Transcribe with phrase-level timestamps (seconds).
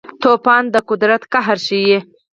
[0.23, 1.97] طوفان د قدرت قهر ښيي.